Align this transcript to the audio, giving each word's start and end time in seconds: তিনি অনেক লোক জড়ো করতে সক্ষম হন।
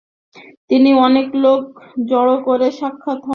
তিনি 0.69 0.89
অনেক 1.05 1.27
লোক 1.43 1.61
জড়ো 2.09 2.35
করতে 2.45 2.69
সক্ষম 2.79 3.17
হন। 3.17 3.29